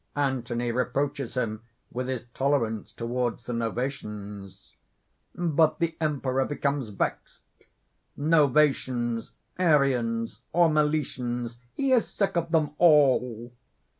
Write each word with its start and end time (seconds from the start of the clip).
Anthony 0.15 0.71
reproaches 0.71 1.35
him 1.35 1.61
with 1.91 2.07
his 2.07 2.25
tolerance 2.33 2.91
toward 2.91 3.37
the 3.41 3.53
Novations. 3.53 4.71
But 5.35 5.77
the 5.77 5.95
Emperor 6.01 6.43
becomes 6.45 6.89
vexed. 6.89 7.41
Novations, 8.17 9.33
Arians 9.59 10.41
or 10.53 10.69
Meletians 10.71 11.57
he 11.75 11.91
is 11.91 12.07
sick 12.07 12.35
of 12.35 12.49
them 12.51 12.71
all! 12.79 13.53